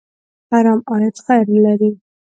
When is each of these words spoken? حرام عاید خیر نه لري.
حرام 0.49 0.79
عاید 0.89 1.15
خیر 1.25 1.45
نه 1.53 1.59
لري. 1.65 1.91